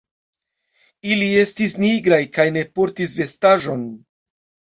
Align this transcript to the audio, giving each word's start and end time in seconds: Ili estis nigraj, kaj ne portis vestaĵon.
Ili 1.09 1.25
estis 1.41 1.75
nigraj, 1.83 2.19
kaj 2.37 2.45
ne 2.57 2.63
portis 2.79 3.13
vestaĵon. 3.19 3.87